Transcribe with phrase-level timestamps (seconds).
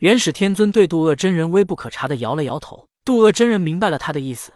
[0.00, 2.88] 元始天尊对渡恶真人微不可察的摇了摇头。
[3.04, 4.50] 渡恶真人明白了他的意思，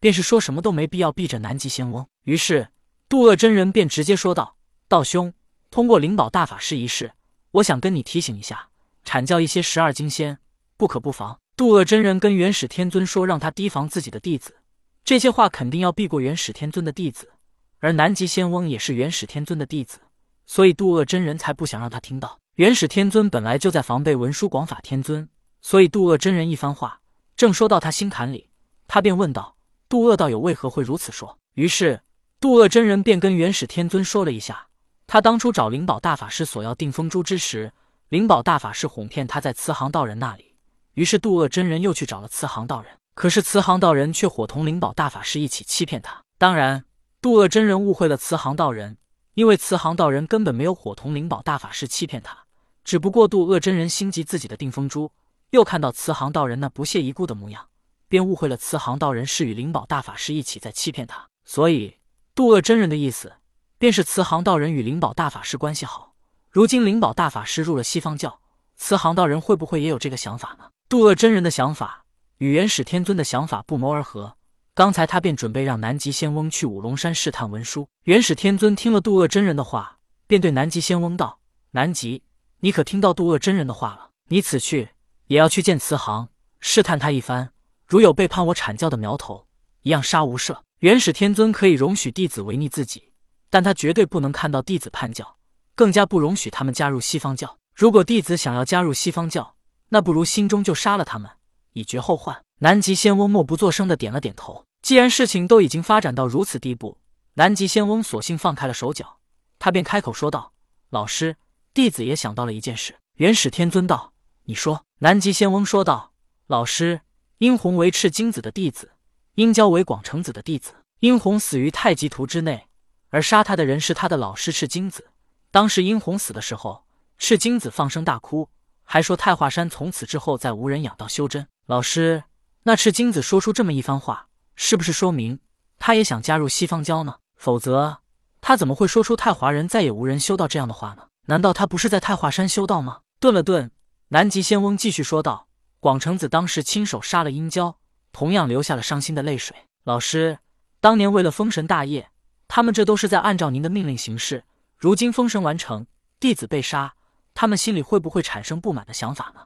[0.00, 2.04] 便是说什么都没必要避着南极仙翁。
[2.24, 2.70] 于是
[3.08, 4.56] 渡恶真人便直接说道
[4.88, 5.32] ：“道兄，
[5.70, 7.12] 通过灵宝大法师一事，
[7.52, 8.70] 我想跟你提醒一下，
[9.04, 10.38] 阐教一些十二金仙，
[10.76, 14.56] 不可不防。”渡恶真人跟元始天尊说，让他提防自己的弟子。
[15.04, 17.30] 这些话肯定要避过元始天尊的弟子，
[17.78, 20.00] 而南极仙翁也是元始天尊的弟子，
[20.44, 22.40] 所以渡恶真人才不想让他听到。
[22.58, 25.28] 元始天尊本来就在防备文殊广法天尊，
[25.62, 27.02] 所以渡恶真人一番话
[27.36, 28.50] 正说到他心坎里，
[28.88, 29.54] 他便问道
[29.88, 32.02] ：“渡恶道友为何会如此说？”于是
[32.40, 34.66] 渡恶真人便跟元始天尊说了一下，
[35.06, 37.72] 他当初找灵宝大法师索要定风珠之时，
[38.08, 40.56] 灵宝大法师哄骗他在慈航道人那里，
[40.94, 46.24] 于是渡恶真人又去找了慈航道人，可是慈航道人却伙同灵宝大法师一起欺骗他。
[46.36, 46.84] 当然，
[47.22, 48.98] 渡恶真人误会了慈航道人，
[49.34, 52.46] 因为慈航道人根本没有伙同灵宝大法师欺骗他。
[52.88, 55.12] 只不过渡恶真人心急自己的定风珠，
[55.50, 57.66] 又看到慈航道人那不屑一顾的模样，
[58.08, 61.28] 便误会了慈航道人是与灵宝大法师一起在欺骗他。
[61.44, 61.96] 所以
[62.34, 63.34] 渡恶真人的意思，
[63.76, 66.14] 便是慈航道人与灵宝大法师关系好。
[66.50, 68.40] 如今灵宝大法师入了西方教，
[68.74, 70.70] 慈航道人会不会也有这个想法呢？
[70.88, 72.06] 渡恶真人的想法
[72.38, 74.38] 与元始天尊的想法不谋而合。
[74.72, 77.86] 刚才他便准备让南极仙翁去五龙山试探文书。
[78.04, 81.40] 元始天尊听了渡恶真人的话，便对南极仙翁道
[81.72, 82.22] ：“南极。”
[82.60, 84.10] 你可听到渡恶真人的话了？
[84.30, 84.90] 你此去
[85.28, 86.28] 也要去见慈航，
[86.58, 87.52] 试探他一番。
[87.86, 89.46] 如有背叛我阐教的苗头，
[89.82, 90.58] 一样杀无赦。
[90.80, 93.12] 元始天尊可以容许弟子违逆自己，
[93.48, 95.36] 但他绝对不能看到弟子叛教，
[95.76, 97.58] 更加不容许他们加入西方教。
[97.76, 99.54] 如果弟子想要加入西方教，
[99.90, 101.30] 那不如心中就杀了他们，
[101.74, 102.42] 以绝后患。
[102.58, 104.64] 南极仙翁默不作声的点了点头。
[104.82, 106.98] 既然事情都已经发展到如此地步，
[107.34, 109.18] 南极仙翁索性放开了手脚，
[109.60, 110.52] 他便开口说道
[110.90, 111.36] ：“老师。”
[111.78, 112.96] 弟子也想到了一件事。
[113.18, 114.12] 元始天尊道
[114.46, 116.12] ：“你说。”南极仙翁说道
[116.48, 117.02] ：“老师，
[117.38, 118.90] 殷红为赤精子的弟子，
[119.36, 120.72] 殷郊为广成子的弟子。
[120.98, 122.66] 殷红死于太极图之内，
[123.10, 125.10] 而杀他的人是他的老师赤精子。
[125.52, 126.84] 当时殷红死的时候，
[127.16, 128.48] 赤精子放声大哭，
[128.82, 131.46] 还说太华山从此之后再无人养道修真。
[131.66, 132.24] 老师，
[132.64, 134.26] 那赤精子说出这么一番话，
[134.56, 135.38] 是不是说明
[135.78, 137.18] 他也想加入西方教呢？
[137.36, 137.98] 否则，
[138.40, 143.00] 他怎么会说出太华人再也无人修道这样的话呢？”难道他不是在太华山修道吗？
[143.20, 143.70] 顿了顿，
[144.08, 145.46] 南极仙翁继续说道
[145.78, 147.76] ：“广成子当时亲手杀了殷郊，
[148.12, 149.54] 同样流下了伤心的泪水。
[149.84, 150.38] 老师，
[150.80, 152.10] 当年为了封神大业，
[152.48, 154.44] 他们这都是在按照您的命令行事。
[154.78, 155.86] 如今封神完成，
[156.18, 156.94] 弟子被杀，
[157.34, 159.42] 他们心里会不会产生不满的想法呢？”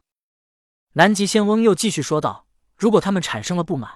[0.95, 2.47] 南极仙翁又继续说道
[2.79, 3.91] ：“如果他们产生了不满，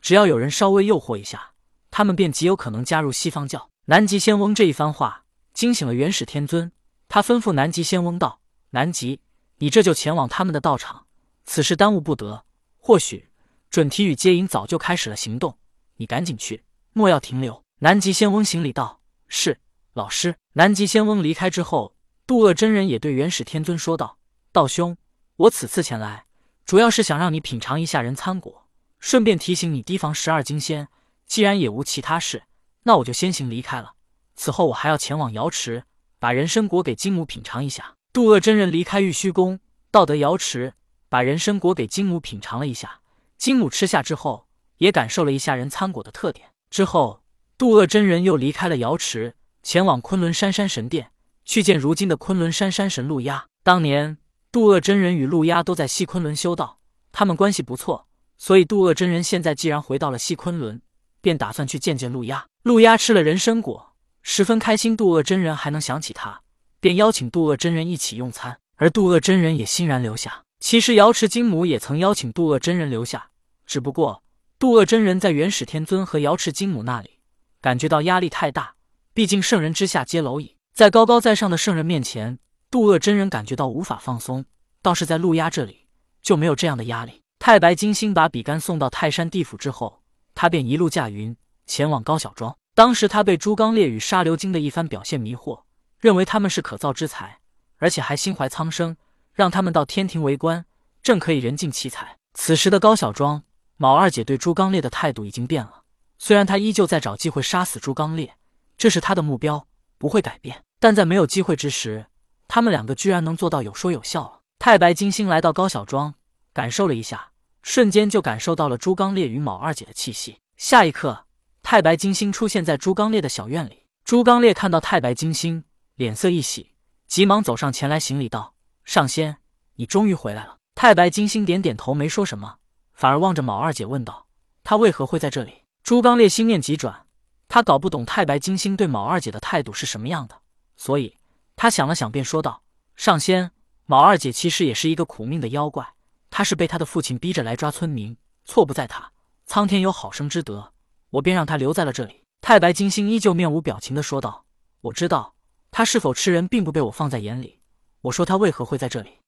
[0.00, 1.54] 只要有人稍微诱惑一下，
[1.90, 6.70] 他们便极有可能加入西方教。”南极仙翁这一番话惊醒了元始天尊。
[7.14, 8.40] 他吩咐南极仙翁道
[8.72, 9.20] ：“南极，
[9.58, 11.04] 你这就前往他们的道场，
[11.44, 12.46] 此事耽误不得。
[12.78, 13.28] 或许
[13.68, 15.58] 准提与接引早就开始了行动，
[15.96, 16.64] 你赶紧去，
[16.94, 19.60] 莫要停留。”南极仙翁行礼道：“是，
[19.92, 21.94] 老师。”南极仙翁离开之后，
[22.26, 24.16] 渡恶真人也对元始天尊说道
[24.50, 24.96] ：“道兄，
[25.36, 26.24] 我此次前来，
[26.64, 28.66] 主要是想让你品尝一下人参果，
[28.98, 30.88] 顺便提醒你提防十二金仙。
[31.26, 32.44] 既然也无其他事，
[32.84, 33.96] 那我就先行离开了。
[34.34, 35.84] 此后我还要前往瑶池。”
[36.22, 37.96] 把人参果给金母品尝一下。
[38.12, 39.58] 渡恶真人离开玉虚宫，
[39.90, 40.74] 到得瑶池，
[41.08, 43.00] 把人参果给金母品尝了一下。
[43.36, 44.46] 金母吃下之后，
[44.78, 46.50] 也感受了一下人参果的特点。
[46.70, 47.24] 之后，
[47.58, 49.34] 渡恶真人又离开了瑶池，
[49.64, 51.10] 前往昆仑山山神殿，
[51.44, 53.46] 去见如今的昆仑山山神陆压。
[53.64, 54.16] 当年，
[54.52, 56.78] 渡恶真人与陆压都在西昆仑修道，
[57.10, 58.06] 他们关系不错，
[58.38, 60.80] 所以渡恶真人现在既然回到了西昆仑，
[61.20, 62.46] 便打算去见见陆压。
[62.62, 63.91] 陆压吃了人参果。
[64.22, 66.40] 十分开心，渡恶真人还能想起他，
[66.80, 70.42] 便邀请渡恶真人一起用餐，而渡恶真人也欣然留下。
[70.60, 73.30] 其实瑶池金母也曾邀请渡恶真人留下，
[73.66, 74.22] 只不过
[74.58, 77.18] 渡恶真人在元始天尊和瑶池金母那里
[77.60, 78.74] 感觉到压力太大，
[79.12, 82.38] 毕竟圣人之下皆蝼蚁，在高高在上的圣人面前，
[82.70, 84.44] 渡恶真人感觉到无法放松。
[84.80, 85.86] 倒是在陆压这里
[86.22, 87.22] 就没有这样的压力。
[87.38, 90.02] 太白金星把比干送到泰山地府之后，
[90.32, 91.36] 他便一路驾云
[91.66, 92.56] 前往高小庄。
[92.74, 95.62] 当时他被朱刚烈与沙流金的一番表现迷惑，
[95.98, 97.38] 认为他们是可造之才，
[97.76, 98.96] 而且还心怀苍生，
[99.34, 100.64] 让他们到天庭为官，
[101.02, 102.16] 正可以人尽其才。
[102.32, 103.42] 此时的高小庄，
[103.76, 105.82] 卯二姐对朱刚烈的态度已经变了。
[106.18, 108.36] 虽然他依旧在找机会杀死朱刚烈，
[108.78, 109.66] 这是他的目标，
[109.98, 110.64] 不会改变。
[110.80, 112.06] 但在没有机会之时，
[112.48, 114.40] 他们两个居然能做到有说有笑了。
[114.58, 116.14] 太白金星来到高小庄，
[116.54, 117.32] 感受了一下，
[117.62, 120.38] 瞬间就感受到了朱刚烈与卯二姐的气息。
[120.56, 121.26] 下一刻。
[121.72, 123.86] 太白金星出现在朱刚烈的小院里。
[124.04, 125.64] 朱刚烈看到太白金星，
[125.94, 126.72] 脸色一喜，
[127.06, 128.54] 急忙走上前来行礼道
[128.84, 129.38] ：“上仙，
[129.76, 132.56] 你终于回来了。”太白金星点点头，没说什么，
[132.92, 134.26] 反而望着卯二姐问道
[134.62, 137.06] ：“她为何会在这里？”朱刚烈心念急转，
[137.48, 140.42] 他搞不懂太白金星对卯二姐的态度是什么样的，
[140.76, 141.16] 所以
[141.56, 142.62] 他想了想，便说道
[142.96, 143.50] ：“上仙，
[143.86, 145.94] 卯二姐其实也是一个苦命的妖怪，
[146.28, 148.14] 她是被她的父亲逼着来抓村民，
[148.44, 149.12] 错不在她。
[149.46, 150.71] 苍天有好生之德，
[151.12, 154.44] 我便让他留在了这里。”太白金星依旧面无表情的说道
[154.82, 155.34] ：“我知道
[155.70, 157.60] 他是否吃人，并不被我放在眼里。
[158.02, 159.20] 我说他为何会在这里？”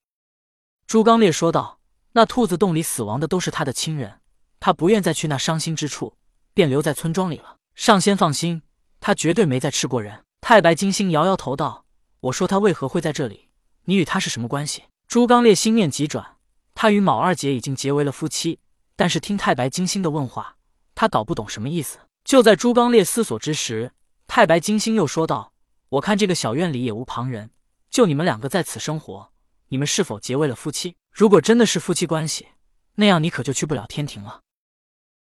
[0.86, 1.78] 朱刚烈说道
[2.12, 4.20] ：“那兔子洞里死亡的都是他的亲人，
[4.60, 6.16] 他不愿再去那伤心之处，
[6.52, 7.56] 便留在村庄里了。
[7.74, 8.62] 上仙放心，
[9.00, 11.86] 他绝对没再吃过人。”太白金星摇摇头道
[12.20, 13.48] ：“我说他为何会在这里？
[13.84, 16.36] 你与他是什么关系？”朱刚烈心念急转，
[16.74, 18.58] 他与卯二姐已经结为了夫妻，
[18.96, 20.56] 但是听太白金星的问话，
[21.04, 21.98] 他搞不懂什么意思。
[22.24, 23.92] 就在朱刚烈思索之时，
[24.26, 25.52] 太白金星又说道
[25.90, 27.50] ：“我看这个小院里也无旁人，
[27.90, 29.30] 就你们两个在此生活，
[29.68, 30.96] 你们是否结为了夫妻？
[31.12, 32.46] 如果真的是夫妻关系，
[32.94, 34.40] 那样你可就去不了天庭了。”